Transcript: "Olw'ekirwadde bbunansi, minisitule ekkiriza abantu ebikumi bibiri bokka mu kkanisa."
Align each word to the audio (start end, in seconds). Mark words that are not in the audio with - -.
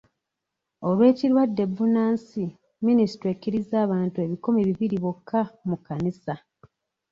"Olw'ekirwadde 0.87 1.63
bbunansi, 1.69 2.43
minisitule 2.87 3.29
ekkiriza 3.35 3.75
abantu 3.85 4.17
ebikumi 4.25 4.59
bibiri 4.67 4.97
bokka 5.03 5.41
mu 5.67 5.75
kkanisa." 5.79 6.33